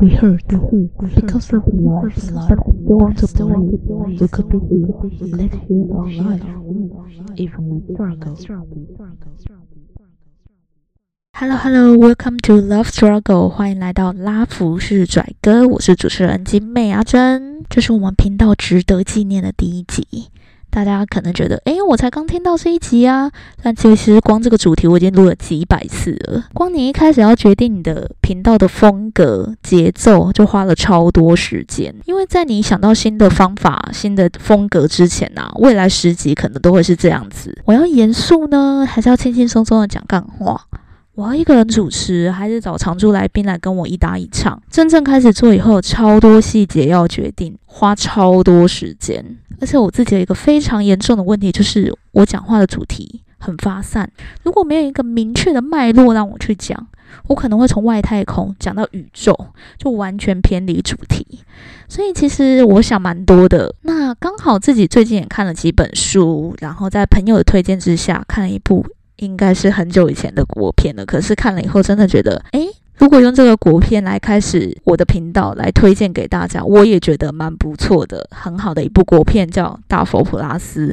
[0.00, 0.48] We hurt
[1.14, 2.14] because of love.
[2.16, 3.80] Still want to believe
[4.18, 4.86] we could be here.
[5.36, 6.40] Let's hear our life,
[7.36, 8.88] even when struggle.
[11.34, 20.06] Hello Hello, welcome to Love Struggle，欢迎来到拉弗士拽哥，我是主持人金妹阿珍，这是我们频道值得纪念的第一集。
[20.70, 23.30] 大家可能觉得，诶，我才刚听到这一集啊！
[23.62, 26.44] 但其实光这个主题我已经录了几百次了。
[26.54, 31.94] 光你一开始要决定你的频道的风格、节奏，就花了超多时间。
[32.04, 37.56] 因为在你想到新的方法、新的风格之前啊，未来十集可能都会是这样子。
[37.64, 40.60] 我要严肃呢，还是要轻轻松松的讲干话？
[41.20, 44.58] 我要一个人主持，还是找常驻来宾来跟我一搭一唱？
[44.70, 49.22] 真正开始做以后，超多细节要决定，花超多时间。
[49.60, 54.10] 而且我自己有一个非常严重的问题，就是我讲话的主题很发散。
[54.44, 56.86] 如果没有一个明确的脉络让我去讲，
[57.26, 59.38] 我可能会从外太空讲到宇宙，
[59.76, 61.40] 就完全偏离主题。
[61.86, 63.74] 所以其实我想蛮多的。
[63.82, 68.86] 那刚好自己最近也看了几本书，然后在朋友的推荐之下，看了一部。
[69.20, 72.66] 应该是很久以前的国片了，可是看了以后真的觉得，诶，
[72.98, 80.88] 如果用这个国片来开始我的频道来推荐给大家，我也觉得蛮不错的，很好的一部国片叫《大佛普拉斯》，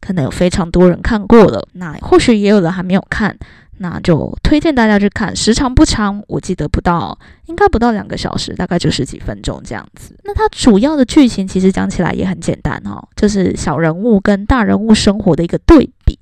[0.00, 3.36] 可能有非常多人看过了，那或许也有人还没有看，
[3.78, 10.16] 那就推荐大家去看，时长不长，我记得不到，应该不到两个小时，大概就十几分钟这样子。
[10.24, 16.18] 那它主要的剧情其实讲起来也很简单哦，就是小人物跟大人物生活的一个对比。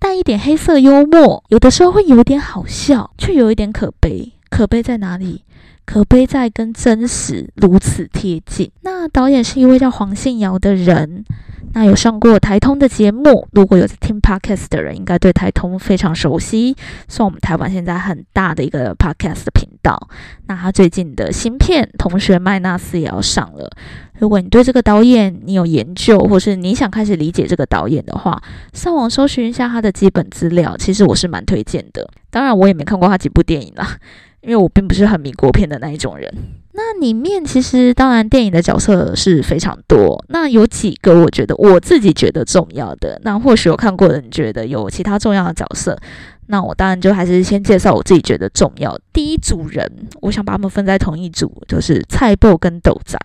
[0.00, 4.32] 带一点黑色幽默，有的时候会有点好笑，却有一点可悲。
[4.48, 5.44] 可悲在哪里？
[5.84, 8.70] 可悲在跟真实如此贴近。
[8.80, 11.24] 那导演是一位叫黄信尧的人。
[11.72, 16.76] 那有上过台通的节目，如果有在听 podcast 的人，应该对台通非常熟悉，
[17.08, 20.08] 算我们台湾现在很大的一个 podcast 频道。
[20.46, 23.70] 那他最近的新片《同学麦纳斯》也要上了。
[24.18, 32.08] 如果你对这个导演你有研究，或是你想开始理解这个导演的话，上网搜寻一下他的基本资料，其实我是蛮推荐的。
[32.30, 33.96] 当然，我也没看过他几部电影啦，
[34.42, 36.32] 因为我并不是很迷国片的那一种人。
[36.72, 45.98] 那里面其实当然电影的角色是非常多，那有几个我觉得我自己觉得重要的，那或许有看过的人觉得有其他重要的角色，
[46.46, 53.18] 那我当然就还是先介绍我自己觉得重要第一组人，我想把他们分在同一组，就是蔡布跟斗宅，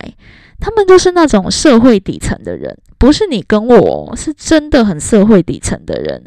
[0.58, 6.24] 他们都是那种社会底层的人，不是你跟我，是真的很社会底层的人。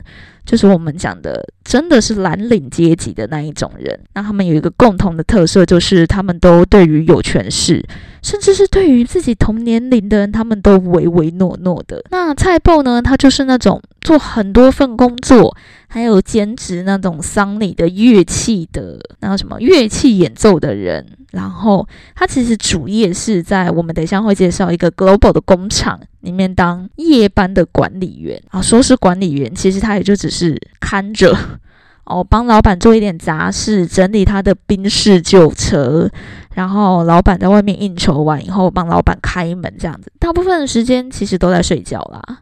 [0.50, 4.00] 就是我们讲的，真的是蓝领阶级的那一种人。
[4.16, 7.86] 那他们有一个共同的特色，就是他们都对于有权势，
[8.24, 12.04] 甚至是对于自己同年龄的人，他们都唯唯诺诺的。
[12.10, 13.00] 那蔡报呢？
[13.00, 15.56] 他就是那种做很多份工作，
[15.88, 21.06] 还有兼职那种丧礼的乐器的，那什么乐器演奏的人。
[21.32, 28.60] 然后他其实主业是在我们等一下会介绍一个 global 的工厂里面当夜班的管理员啊。
[28.60, 31.38] 说是管理员，其实他也就只是看着
[32.06, 36.10] 哦，帮老板做一点杂事，整理他的宾士旧车。
[36.56, 40.12] 然后老板在外面应酬完以后，帮老板开门这样子。
[40.18, 42.40] 大部分的时间其实都在睡觉啦。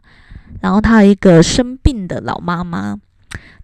[0.60, 2.98] 然后他有一个生病的老妈妈。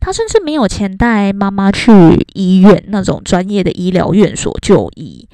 [0.01, 1.91] 他甚至没有钱带妈妈去
[2.35, 5.27] 医院那种专业的医疗院所就医，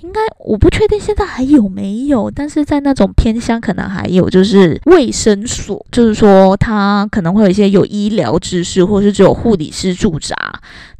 [0.00, 10.34] 应该我不确定现在还有没有，但是在那种偏乡可能还有，就是卫生所，就是说他可能会有一些有医疗知识，或是只有护理师驻扎，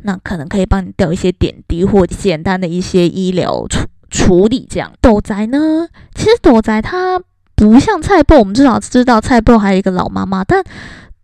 [0.03, 4.67] 那可能可以帮你调一些点滴或简单的一些医疗处处理。
[4.69, 7.19] 这样斗宅呢，其实斗宅他
[7.55, 10.65] 不像菜布，我们至少知道菜布还有一个老妈妈，但。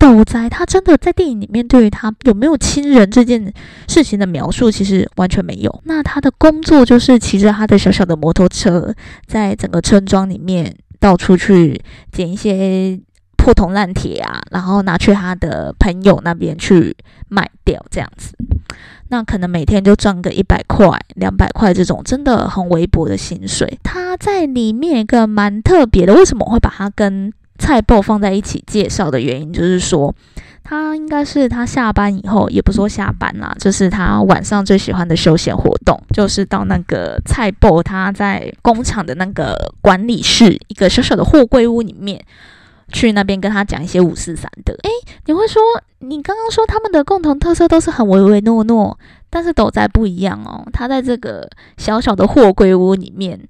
[0.01, 3.53] 斗仔他真的在电影里面对于他有没有亲人这件
[3.87, 5.83] 事情的描述，其实完全没有。
[5.85, 8.95] 那他的工作就是骑着他的小小的摩托车，
[9.27, 11.79] 在整个村庄里面到处去
[12.11, 12.99] 捡一些
[13.37, 16.97] 破铜烂铁啊，然后拿去他的朋友那边去
[17.29, 18.33] 卖掉，这样子。
[19.11, 23.79] 那可能每天就赚个一百块、两百块这种，真的很微薄的薪水。
[23.83, 30.15] 他在里面一个蛮特别的，为什么我会把他跟菜报放在一起介绍的原因，就是说
[30.63, 42.23] 他应该是他下班以后，也不说下班啦，就是他晚上最喜欢的休闲活动，就是到那个菜报他在工厂的那个管理室，一个小小的货柜屋里面，
[42.93, 44.75] 去那边跟他讲一些五四三的。
[44.83, 44.91] 诶，
[45.27, 45.63] 你会说，
[46.01, 48.99] 你刚刚说他们的共同特色都是很唯唯诺诺，
[49.29, 53.41] 但是斗仔不一样哦，他在这个小小的货柜屋里面，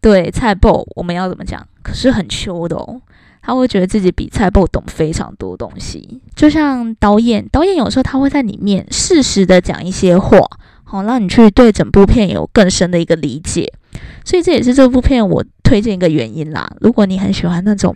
[0.00, 1.66] 对菜报我们要怎么讲？
[1.82, 3.00] 可是很秋的哦。
[3.46, 10.38] 他会觉得自己比蔡布懂非常多东西，就像导演，导演有时候他会在里面适时的讲一些话，
[10.82, 13.70] 好让你去对整部片有更深的一个理解。
[14.24, 16.66] 所以这也是这部片我推荐一个原因啦。
[16.80, 17.94] 如果你很喜欢那种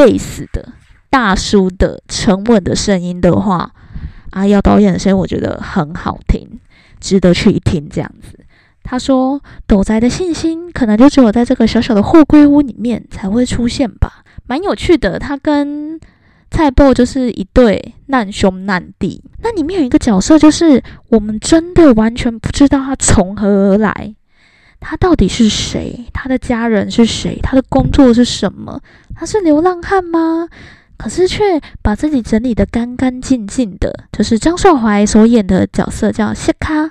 [0.00, 0.72] 贝斯的
[1.10, 3.70] 大叔的沉稳的声音的话，
[4.30, 6.58] 阿耀导演的声音我觉得很好听，
[6.98, 7.86] 值得去听。
[7.86, 8.38] 这样子，
[8.82, 16.00] 他说：“斗宅的信心可能就只有在这个小小的货柜屋里面才会出现吧，蛮有趣的。”他跟
[16.50, 19.22] 蔡伯就是一对难兄难弟。
[19.42, 24.14] 那里面有一个角色，就是我们真的完全不知道他从何而来，
[24.80, 26.06] 他到底是谁？
[26.12, 27.38] 他的家人是谁？
[27.42, 28.80] 他的工作是什么？
[29.14, 30.48] 他是流浪汉吗？
[30.96, 36.90] 可是却把自己整理的干干净净的，就是张少怀所演的角色叫谢卡，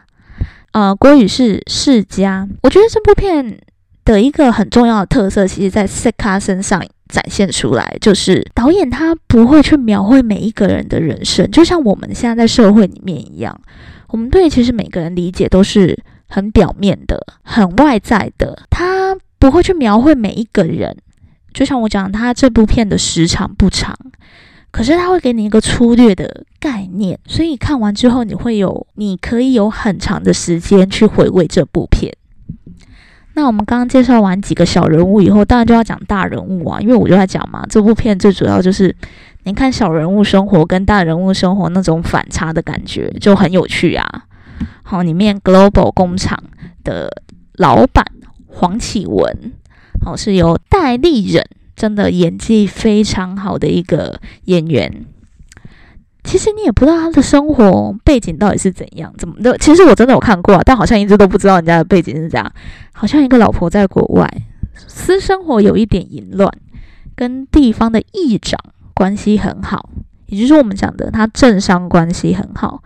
[0.71, 2.47] 呃，国语是世家。
[2.63, 3.59] 我觉得这部片
[4.05, 13.59] 的一个很重要的特色，其实在谢卡身上展现出来，就是导演他不会去描绘每一个人的人生，就像我们现在在社会里面一样，
[14.07, 15.95] 我们对其实每个人理解都是
[16.29, 20.95] 很表面的、很外在的，他不会去描绘每一个人。
[21.53, 23.97] 就像我讲，他这部片的时长不长，
[24.71, 32.15] 可是他会给你一个粗略的概念，所以看完之后你会有，你可以有很长的时间去回味这部片。
[33.33, 38.95] 那我们刚刚介绍完几个小人物以后，当然就要讲大人物啊，因为我就在讲嘛，这部片最主要就是
[39.43, 44.25] 你看小人物生活跟大人物生活那种反差的感觉就很有趣啊。
[44.83, 46.41] 好，里面 Global 工厂
[46.83, 47.23] 的
[47.53, 48.05] 老板
[48.47, 49.53] 黄启文。
[50.05, 51.45] 哦，是由戴立忍，
[51.75, 55.05] 真的演技非常好的一个演员。
[56.23, 59.57] 其实你也不知道他的生活背景到底是怎样，怎么的？
[59.57, 62.51] 其实我真的有看过，但好像一直都不知道人家的背景是这样。
[62.93, 64.29] 好像一个老婆在国外，
[64.87, 66.49] 私生活有一点淫乱，
[67.15, 68.57] 跟地方的议长
[68.93, 69.89] 关系很好，
[70.27, 72.83] 也就是我们讲的他政商关系很好。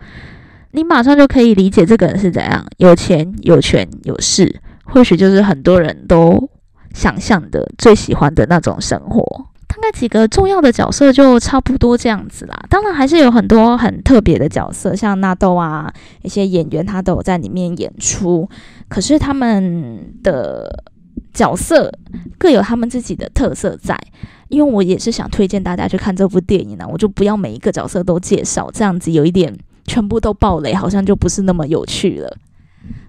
[0.74, 6.50] 你马上就可以理解这个人是怎样，有钱、有权、有势，或许就是很多人都。
[6.94, 9.20] 想象的最喜欢的那种生活，
[9.66, 12.54] 大概几个重要的角色就差不多这样子啦。
[12.70, 15.92] 当然还是有很多很特别的角色，像纳豆啊，
[16.22, 18.48] 一些演员他都有在里面演出。
[18.86, 20.84] 可是他们的
[21.32, 21.92] 角色
[22.38, 23.98] 各有他们自己的特色在。
[24.46, 29.52] 因为我也是想推荐大家去看这部电影呢，我就不要每一个角色都介绍，这样子有一点
[29.86, 32.36] 全部都爆雷，好像就不是那么有趣了。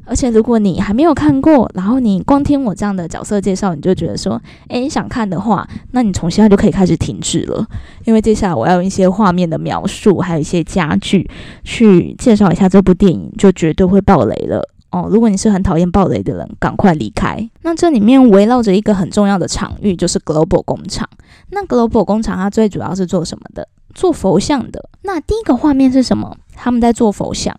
[0.08, 4.40] 而且，如果你还没有看过，然后你光听我这样的角色介绍，你就觉得说，
[4.70, 7.66] 诶，想看的话，那你从现在就可以开始停止了，
[8.06, 11.28] 因为接下来我要用一些画面的描述，还有一些家具
[11.64, 14.62] 去介绍一下这部电影，就绝对会爆雷了
[14.96, 15.08] 哦。
[15.12, 17.50] 如果你是很讨厌暴雷的人，赶快离开。
[17.62, 21.08] 那这里面围绕着一个很重要的场域，就是 Global 工厂。
[21.50, 23.68] 那 Global 工厂它最主要是做什么的？
[23.94, 24.90] 做佛像的。
[25.04, 26.38] 那第一个画面是什么？
[26.54, 27.56] 他们在做佛像。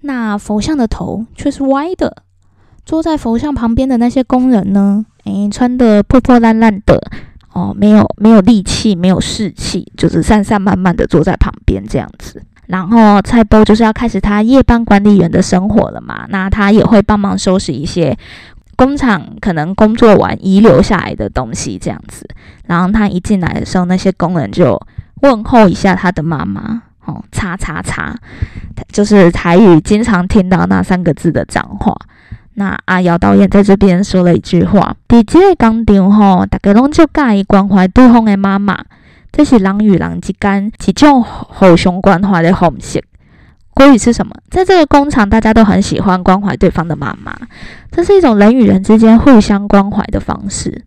[0.00, 2.22] 那佛像的头却是歪的，
[2.84, 5.06] 坐在佛像旁边的那些工人呢？
[5.24, 7.00] 诶，穿的破破烂烂的
[7.52, 12.42] 哦，没有没有力气，没有士气，就是散散漫漫的坐在旁边这样子。
[12.66, 18.16] 然后蔡波就是要开始他夜班管理员的生活了嘛，那他也会帮忙收拾一些
[18.76, 22.28] 工厂可能工作完遗留下来的东西这样子。
[22.66, 24.80] 然后他一进来的时候，那些工人就
[25.22, 26.82] 问候一下他的妈妈。
[27.04, 28.14] 哦，叉叉叉，
[28.92, 31.92] 就是台语经常听到那三个字的脏话。
[32.54, 38.78] 那阿瑶导演在这边说了一句话：，伫这个工厂吼，大家拢就介意关怀对方的妈妈，
[39.32, 43.02] 这是人与人之间一种互相关怀的方式。
[43.74, 44.32] 国语是什么？
[44.50, 47.34] 在这个工厂，大家都很喜欢关怀对方的妈妈，
[47.90, 50.84] 这是一种人与人之间互相关怀的方式。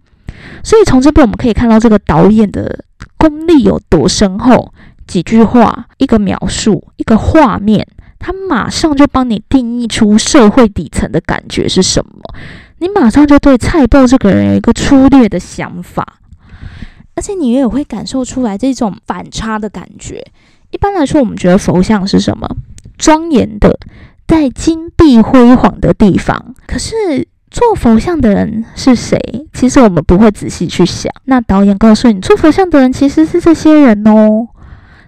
[0.63, 2.85] 所以从这边我们可以看到，这个导演的
[3.17, 4.71] 功力有多深厚。
[5.07, 7.87] 几句话，一个描述，一个画面，
[8.17, 12.11] 他马上就帮你定义出社会底层的感觉是什么。
[12.79, 16.19] 你马上就对蔡豆这个人有一个粗略的想法，
[17.15, 20.23] 而且你也会感受出来这种反差的感觉。
[20.71, 22.47] 一般来说，我们觉得佛像是什么？
[22.97, 23.77] 庄严的，
[24.27, 26.53] 在金碧辉煌的地方。
[26.67, 29.17] 可是做佛像的人是谁？
[29.53, 31.11] 其实我们不会仔细去想。
[31.25, 34.47] 那导演告诉你，做佛像的人其实是这些人哦。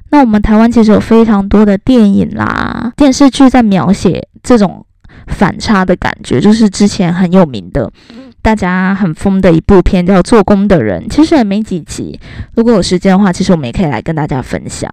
[0.09, 4.85] 那我们台湾其实有非常多的电影啦、电视剧在描写这种
[5.27, 7.91] 反差的感觉，就是之前很有名的、
[8.41, 12.19] 大家很疯的一部片叫《做工的人》，其实也没几集。
[12.55, 14.89] 如果有时间的话，其实我们也可以来跟大家分享，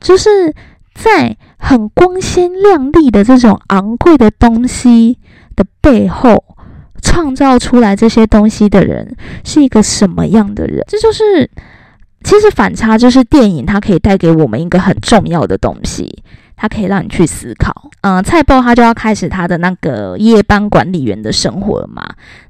[0.00, 0.54] 就是
[0.94, 5.18] 在很光鲜亮丽的这种昂贵的东西
[5.54, 6.44] 的背后，
[7.02, 10.84] 创造出来这些东西的人是一个什么样的人？
[10.86, 11.50] 这就是。
[12.24, 16.24] 其实反差就是电影，它可以带给我们一个很重要的东西。
[16.56, 17.90] 它可以让你去思考。
[18.00, 22.02] 嗯，菜包他就要开始他的那个夜班管理员的生活了嘛。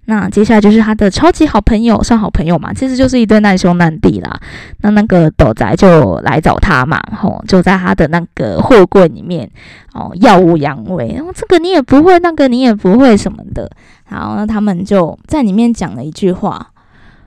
[0.05, 4.39] 那接下来就是他的超级好朋友，算好朋友嘛，其实就是一对难兄难弟啦。
[4.83, 9.51] 那那个斗仔就来找他嘛，吼，就在他的那个货柜里面
[9.95, 13.69] 哦，耀武扬威，然后这个你也不会，那个你也不会什么的。
[14.09, 16.69] 然后呢，他们就在里面讲了一句话，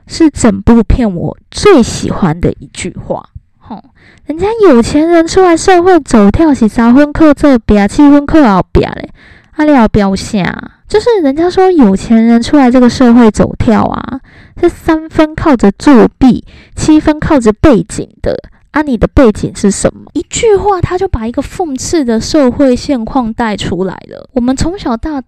[0.07, 3.21] 是整部片我最喜欢的一句话。
[3.69, 3.83] 吼，
[4.25, 9.11] 人家有钱人出来社会走跳是三分靠这边，七分靠后边嘞，
[9.57, 10.71] 阿里要标下。
[10.87, 14.19] 就是人家说有钱人出来这个社会走跳啊，
[14.59, 16.43] 是三分靠着作弊，
[16.75, 18.35] 七分靠着背景的。
[18.71, 20.09] 啊，你的背景是什么？
[20.13, 24.27] 一句话，他就把一个讽刺的社会现况带出来了。
[24.33, 25.21] 我们从小大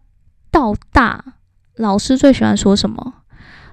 [0.50, 1.24] 到大，
[1.75, 3.13] 老师最喜欢说什么？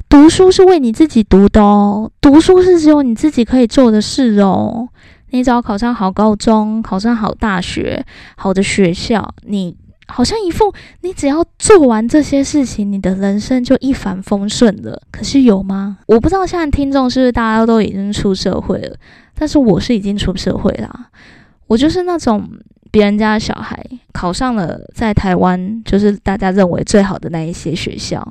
[0.09, 4.89] 读书是为你自己读的哦，读书是只有你自己可以做的事哦。
[5.31, 8.05] 你只要考上好高中，考上好大学，
[8.37, 9.77] 好的学校，你。
[10.11, 10.73] 好像一副
[11.03, 14.99] 你只要做完这些事情，你的人生就一帆风顺了。
[15.11, 15.99] 可是有吗？
[16.07, 18.97] 我不知道现在听众是不是大家都已经出社会了，
[19.35, 21.11] 但是我是已经出社会啦。
[21.67, 22.49] 我就是那种
[22.91, 23.85] 别人家的小孩，
[24.15, 28.27] 考上了在台湾就是大家认为最好的那一些学校。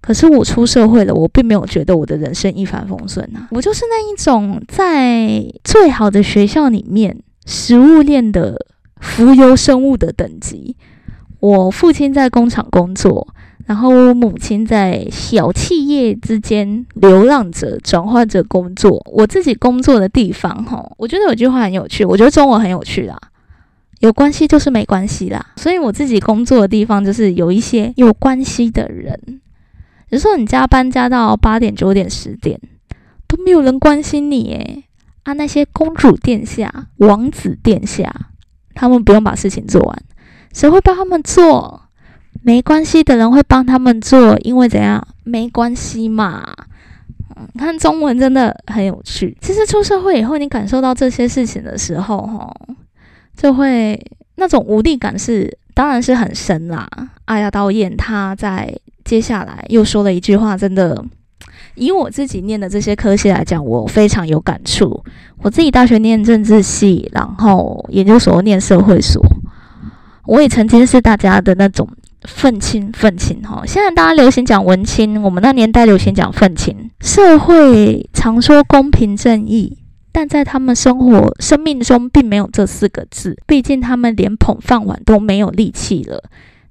[0.00, 3.48] 可是我出社会了，我并没有觉得我的人生一帆风顺啊。
[3.50, 8.56] 我就是那一种在最好的学校里面，食物链的
[9.00, 10.76] 浮游生物的等级。
[11.40, 13.28] 我父亲在工厂工作，
[13.66, 19.04] 然后我母亲在小企业之间流浪着、转换着工作。
[19.12, 23.16] 我自己工作的地方，哈，我觉得有句话很有趣，我觉得中文很有趣啦。
[24.00, 29.40] 有关系就是没关系啦，所以我自己工作的地方就是有一些有关系的人。
[30.10, 32.60] 有时候你加班加到八点、九点、十点，
[33.26, 34.84] 都没有人关心你诶。
[35.24, 38.10] 啊，那些公主殿下、王子殿下，
[38.74, 40.02] 他们不用把事情做完。
[40.54, 41.82] 谁会帮他们做？
[42.40, 45.06] 没关系的人会帮他们做，因为怎样？
[45.24, 46.42] 没关系嘛。
[47.36, 49.36] 嗯，看中文真的很有趣。
[49.42, 52.56] 其实出社会以后，你感受到这些事情的时候，哈，
[53.36, 54.00] 就会
[54.36, 56.88] 那种无力感是，当然是很深啦。
[57.26, 58.68] 阿亚导演他在
[59.04, 61.04] 接下来又说了一句话，真的，
[61.76, 65.04] 以我自己念的这些科系来讲，我非常有感触。
[65.40, 69.24] 我自己大学念政治系，然后研究所念社会所。
[70.26, 71.88] 我也曾经是大家的那种
[72.24, 73.62] 愤青，愤青哈。
[73.64, 76.90] 现在大家流行讲文青，我们那年代流行讲愤青。
[77.00, 79.78] 社会常说公平正义，
[80.18, 83.40] 但在他们生活生命中并没有这四个字。
[83.46, 86.20] 毕竟他们连捧饭碗都没有力气了，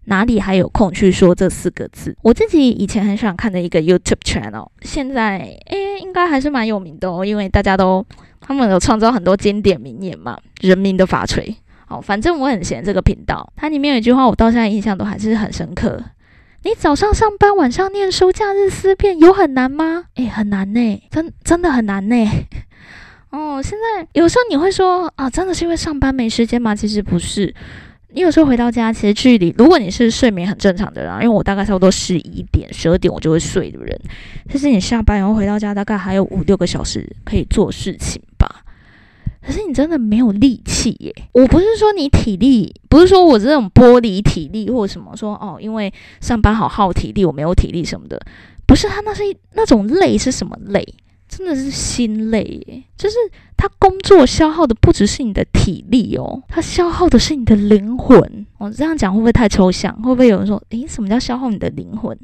[0.04, 2.14] 哪里还有空去说这四个字？
[2.24, 5.38] 我自己以前很喜欢看的一个 YouTube channel，现在
[5.68, 8.06] 诶应该还是蛮有名的哦，因为大家都
[8.42, 10.38] 他们有创造很多经典名言嘛，
[10.68, 11.46] 《人民的法锤》。
[11.86, 16.04] 好，反正我很闲这个频道，它里面有一句话，我到现在印象都还是很深刻。
[16.66, 20.04] 你早上上班，晚上念书，假日思辨，有很难吗？
[20.16, 22.28] 诶，很难呢，真真的很难呢。
[23.32, 26.76] 哦，现在有时候你会说啊，真的是因为上班没时间吗？
[26.76, 27.54] 其实不是，
[28.14, 34.00] 你有时候回到家，其实距离，如果你是睡眠很正常的人，因为我大概差不多十一点、十二点我就会睡的人，
[34.50, 38.64] 其实你下班然后回到家，大概还有五六个小时可以做事情吧。
[39.46, 41.16] 可是你真的没有力气耶！
[41.32, 48.20] 我不是说你体力，不是说我这种玻璃体力或什么，说哦，因为上班好耗体力，我没有体力什么的，
[48.66, 50.86] 不是他那是那种累是什么累？
[51.28, 52.84] 真的是心累耶！
[52.98, 53.16] 就是
[53.56, 58.46] 他工作消耗的不只是你的体力哦，他消耗的是你的灵魂。
[58.58, 59.94] 我这样讲会不会太抽象？
[60.02, 62.18] 会不会有人说，诶，什么叫消耗你的灵魂？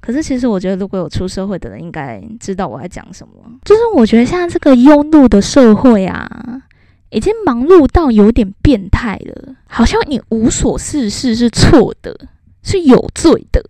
[0.00, 3.34] 可是，其实我觉得，如果有出社会的人，应该知道我在讲什么。
[3.64, 6.62] 就是我觉得，现在这个庸碌的社会啊，
[7.10, 9.54] 已经忙碌到有点变态了。
[9.66, 12.18] 好像你无所事事是错的，
[12.62, 13.62] 是有罪的。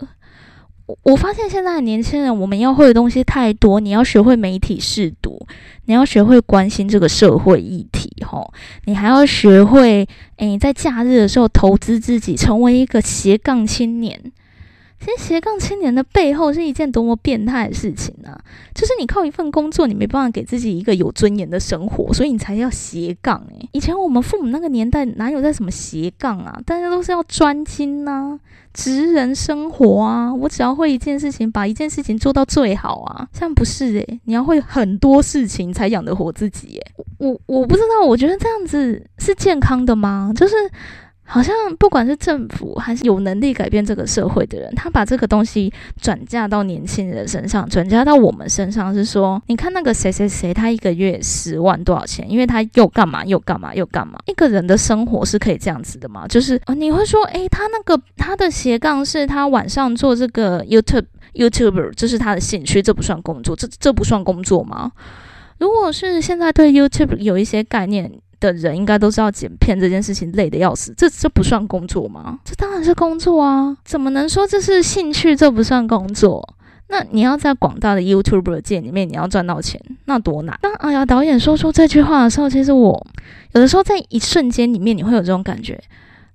[1.03, 3.81] 我发现现在的年轻人，我们要会的东西太多。
[3.81, 5.47] 你要学会媒体试读，
[5.87, 8.53] 你要学会关心这个社会议题，吼，
[8.85, 10.07] 你还要学会，
[10.37, 14.33] 诶，在假日的时候投资自己，成为一个斜杠青年。
[15.01, 18.39] 其实斜杠青年的背后是一件多么变态的事情呢？
[18.75, 23.43] 就是你靠一份工作，你没办法给自己一个有尊严的生活，所以你才要斜杠。
[23.49, 26.61] 诶，以前我们父母那个年代哪有在什么斜杠啊？
[26.67, 28.39] 大家都是要专精呐，
[28.75, 30.35] 职人生活啊。
[30.35, 33.27] 我只要会一件事情，把一件事情做到最好啊。
[33.33, 36.77] 这样不是诶，你要会很多事情才养得活自己。
[36.77, 40.31] 诶，我我不知道，我觉得这样子是健康的吗？
[40.37, 40.55] 就是。
[41.33, 52.29] 好像不管是政府还是有能力改变这个社会的人，他把这个东西转嫁到年轻人身上，转嫁到我们身上，是说，你看那个谁谁谁，他一个月十万多少钱？
[52.29, 54.19] 因为他又干嘛又干嘛又干嘛？
[54.27, 56.27] 一个人的生活是可以这样子的吗？
[56.27, 64.91] 就是你会说，诶，他那个他的斜杠是他晚上做这个 YouTube YouTuber，这是他的兴趣，这不算工作，这这不算工作吗？
[65.59, 68.11] 如果是现在对 YouTube 有一些概念。
[68.41, 72.41] 的人应该都知道剪片这件事情累得要死，这这不算工作吗？
[72.45, 73.77] 这当然是工作啊！
[73.85, 75.37] 怎么能说这是兴趣？
[75.37, 76.57] 这不算工作？
[76.89, 80.59] 那你要在广大的 YouTuber 界里面，你要赚到钱，那多难？
[80.61, 83.07] 当哎呀，导演说出这句话的时候，其实我
[83.53, 85.81] 有的时候在一瞬间里面，你会有这种感觉。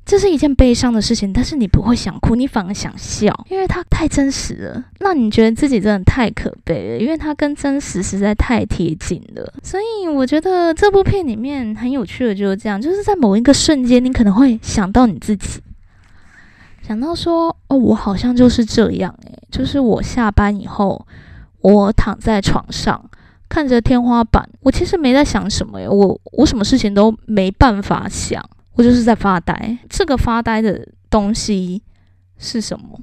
[0.06, 9.52] 这是一件悲伤的事情，但是你不会想哭，你反而想笑，因为它太真实了，让你觉得自己真的太可悲了，因为它跟真实实在太贴近了。
[9.64, 15.60] 所以我觉得这部片里面很有趣的就是这样，就是在某一个瞬间，你可能会想到你自己，
[16.88, 21.04] 想到说，哦，我好像就是这样，诶，就是我下班以后，
[21.62, 23.10] 我躺在床上
[23.50, 28.48] 看着天花板，我其实没在想什么，诶，我我什么事情都没办法想。
[28.75, 31.82] 我就是在发呆，这个发呆的东西
[32.38, 33.00] 是什么？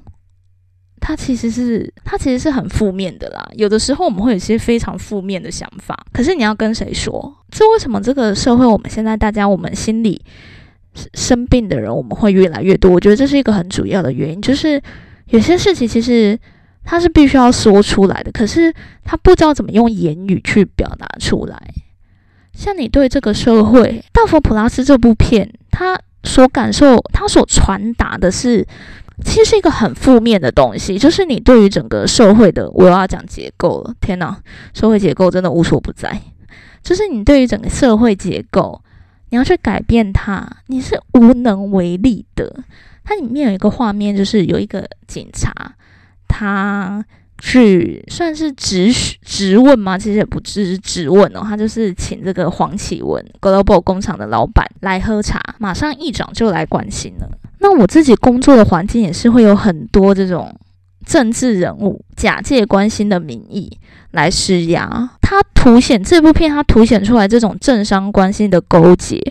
[1.01, 3.45] 它其实是，它其实是很负面的啦。
[3.55, 7.35] 有的时候我们会有一些非常负面的想法，可是你要跟谁说？
[7.51, 10.23] 这为什么这个社会我们现在大家我们心里
[11.13, 12.89] 生病的人我们会越来越多？
[12.89, 14.81] 我觉得这是一个很主要的原因，就是
[15.27, 16.39] 有些事情其实
[16.85, 21.57] 它是必须要说出来的，可是他不知道怎么用言语去表达出来。
[22.53, 23.81] 像你对这个社会
[24.13, 28.63] 《大佛普拉斯》这部片，他所感受、他所传达的是，
[29.25, 30.99] 其实是一个很负面的东西。
[30.99, 33.95] 就是你对于整个社会的，我要讲结构了。
[33.99, 34.37] 天哪，
[34.75, 36.21] 社会结构真的无所不在。
[36.83, 38.79] 就是你对于整个社会结构，
[39.31, 42.63] 你要去改变它，你是无能为力的。
[43.03, 45.51] 它里面有一个画面，就是有一个警察，
[46.27, 47.03] 他。
[47.45, 48.89] 去算是直
[49.21, 49.97] 直问吗？
[49.97, 57.29] 其实也不是直问哦，他就是请这个黄启文 Global 工厂的老板来喝茶，马上议长就来关心了。
[57.59, 60.55] 那我自己工作的环境也是会有很多这种
[61.05, 63.77] 政治人物假借关心的名义
[64.11, 69.21] 来施压，他凸显这部片，他凸显出来这种政商关系的勾结，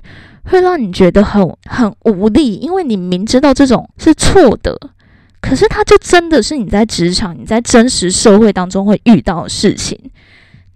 [0.44, 4.78] 会让你觉得很很无力，因为你明知道这种是错的。
[5.42, 9.98] 可是，他就真的是你在职场、你在真实社会当中会遇到的事情，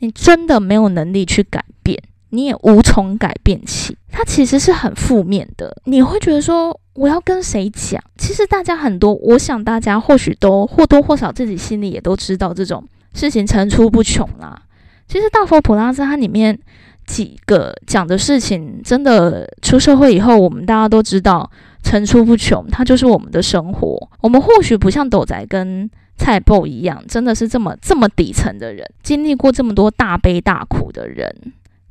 [0.01, 1.97] 你真的没有能力去改变，
[2.31, 3.97] 你也无从改变起。
[4.11, 8.03] 它其实是很负面的，你会觉得说，我要跟谁讲？
[8.19, 14.61] 其实大家很多，我想大家或许都或多或少自己心里也都知道，这种事情层出不穷啦。
[15.07, 16.59] 其实大佛普拉斯它里面
[17.07, 21.49] 几个讲的事情，真的出社会以后，我们大家都知道。
[21.87, 23.97] 层出不穷，它就是我们的生活。
[24.21, 31.33] 我们或许不像斗仔跟菜包一样，真的是这么这么底层的人，经历过这么多大悲大苦的人。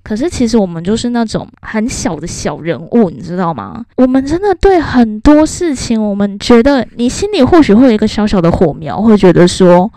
[0.03, 3.85] 可是其实我们就是那种很小的小人物，你知道吗？
[3.95, 9.89] 我们真的对很多事情，我们觉得你心里或许会有一个小小的火苗，会觉得说，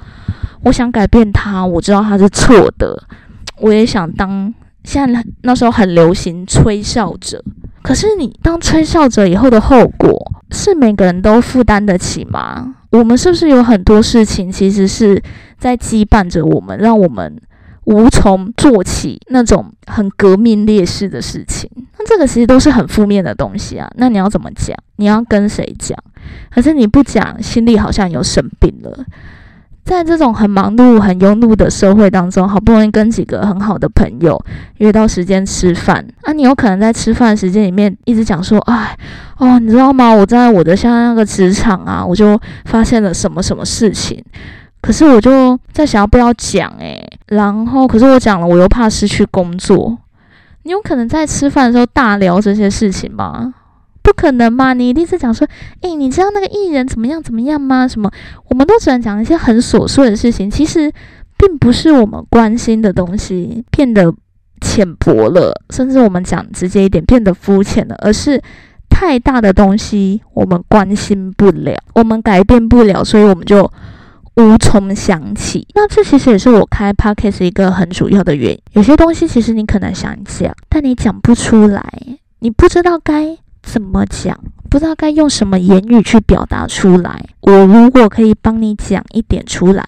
[0.63, 3.03] 我想改变他，我知道他是错的，
[3.59, 4.55] 我也想当。
[4.85, 7.45] 现在那时候很流行吹哨者。
[7.89, 12.75] 可是你当吹哨者以后的后果是每个人都负担得起吗？
[12.91, 15.23] 我们是不是有很多事情其实是
[15.57, 17.41] 在羁绊着我们，让我们
[17.85, 21.71] 无从做起那种很革命烈士的事情？
[21.99, 23.91] 那这个其实都是很负面的东西啊。
[23.97, 24.77] 那你要怎么讲？
[24.97, 25.99] 你要跟谁讲？
[26.51, 29.03] 可是你不讲，心里好像有生病了。
[29.89, 34.39] 在这种很忙碌、很庸碌的社会当中，好不容易跟几个很好的朋友
[34.77, 38.95] 约到时间吃饭，啊，你有可能在吃饭时间里面一直讲说，哎，
[39.39, 40.13] 哦，你知道吗？
[40.13, 44.23] 我在我的像那个职场啊，我就发现了什么什么事情，
[44.83, 49.97] 可是我就在想要不要讲，诶，然后可是我讲了，我又怕失去工作。
[50.65, 53.55] 你有可能在吃饭的时候大聊这些事情吗？
[54.09, 54.73] 不可能嘛！
[54.73, 55.47] 你一定是讲说，
[55.83, 57.87] 诶，你知道那个艺人怎么样怎么样吗？
[57.87, 58.11] 什么？
[58.49, 60.91] 我们都只能讲一些很琐碎的事情，其实
[61.37, 64.11] 并不是我们关心的东西变得
[64.63, 68.41] 浅薄了，甚至我们讲直接一点，变得肤浅了，而是
[68.89, 73.71] 太大的东西我们关心不了，我们改变不了，所以我们就
[74.37, 75.67] 无从想起。
[75.75, 78.59] 那这其实也是我开 podcast 一个很主要的原因。
[78.73, 81.85] 有些东西其实你可能想讲，但你讲不出来，
[82.39, 83.37] 你不知道该。
[83.69, 84.35] 怎么讲？
[84.71, 87.23] 不知道该用什么言语去表达出来。
[87.41, 89.87] 我如果可以帮你讲一点出来，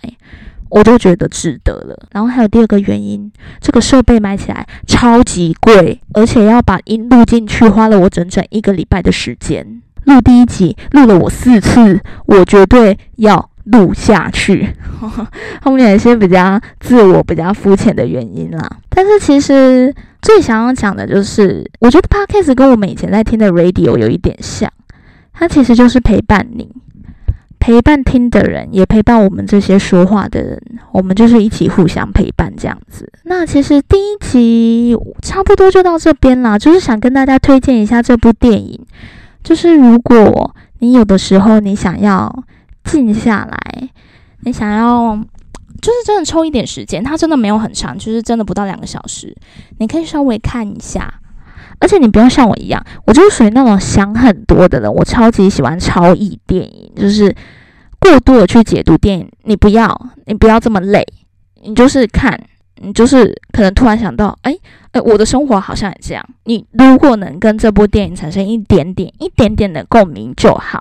[0.69, 2.07] 我就觉得值得了。
[2.13, 9.83] 然后还有第二个原因，这个设备买起来超级贵，而且要把音录进去，花了我整整一个礼拜的时间。
[10.05, 14.69] 录第一集录了我四次，我绝对要录下去。
[15.63, 18.71] 后面有一些比较自我、比较肤浅的原因啦。
[18.89, 24.71] 但是其实最想要讲的就是，我觉得 podcast 跟我们以前在听的 radio 有一点像，
[25.33, 26.69] 它其实就是陪伴你。
[27.63, 33.07] 陪伴听的人，也陪伴我们这些说话的人，我们就是一起互相陪伴这样子。
[33.25, 38.81] 那其实第一集差不多就到这边啦，就是想跟大家推荐一下这部电影。
[39.45, 42.35] 就是如果你有的时候你想要
[42.91, 43.89] 静下来，
[44.41, 45.17] 你想要
[45.81, 49.37] 就是真的抽一点时间，它真的没有很长，就是真的不到两个小时，
[49.79, 51.15] 你可以稍微看一下。
[51.83, 54.93] 而且你不要像我一样，我就是属于那种想很多的人。
[54.93, 57.35] 我超级喜欢超译电影，就是
[57.99, 59.27] 过度的去解读电影。
[59.45, 61.03] 你不要，你不要这么累，
[61.63, 62.39] 你就是看，
[62.83, 64.55] 你就是可能突然想到，哎
[64.93, 66.23] 哎，我的生活好像也这样。
[66.45, 70.79] 你如果能跟这部电影产生一点点、一点点的共鸣就好。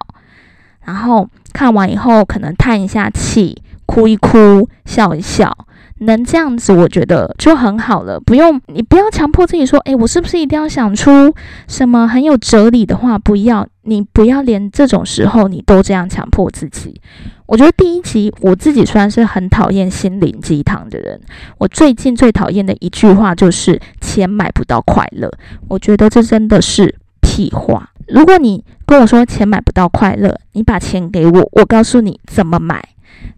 [0.83, 5.55] 然后看完以后，可能叹一下气，哭一哭，笑一笑。
[6.01, 8.17] 能这样子，我觉得就很好了。
[8.17, 11.35] 不用你不要强迫自己说，诶，我是不是一定要想出
[11.67, 13.19] 什么很有哲理的话？
[13.19, 17.01] 不要，你不要连这种时候你都这样强迫自己。
[17.47, 21.19] 我觉得第一集我自己虽然是很讨厌心灵鸡汤的人，
[21.57, 25.29] 我最近最讨厌的一句话就是“钱买不到快乐”。
[25.67, 27.89] 我觉得这真的是屁话。
[28.07, 32.83] 如果你跟我说钱买不到快乐，你把钱给我，我告诉你怎么买。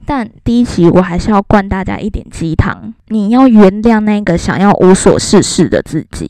[0.05, 6.29] 但第一集我还是要灌大家一点鸡汤，你要原谅那个想要无所事事的自己，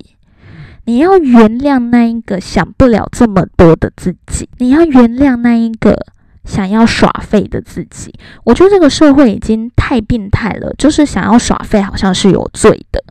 [0.86, 5.96] 你要原谅那一个想不了这么多的自己，你要原谅那一个
[6.44, 8.12] 想要耍废的自己。
[8.44, 13.04] 我觉得这个社会已经太病态了，就是想要耍废好像是有罪的。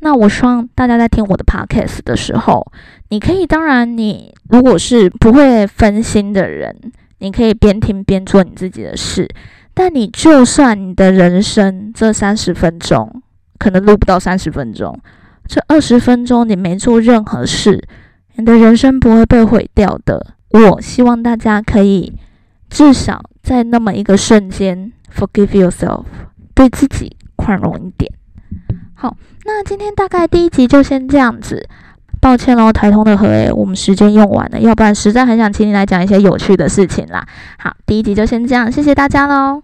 [0.00, 2.64] 那我希望大家在听我的 podcast 的时候，
[3.08, 6.74] 你可以，当然你如果是不会分心的人，
[7.18, 9.28] 你可以边听边做你自己的事。
[9.74, 13.22] 但你就算你的人生这三十分钟
[13.58, 14.98] 可能录不到三十分钟，
[15.46, 17.80] 这二十分钟你没做任何事，
[18.36, 20.34] 你的人生不会被毁掉的。
[20.50, 22.12] 我希望大家可以
[22.70, 26.04] 至少在那么一个瞬间 forgive yourself，
[26.54, 28.12] 对自己宽容一点。
[28.94, 31.68] 好，那今天大概第一集就先这样子。
[32.20, 37.24] 抱歉喽，台通的河诶，我们时间用完了，要不然实在很想请你来讲一些有趣的事情啦。
[37.58, 39.62] 好，第一集就先这样，谢谢大家喽。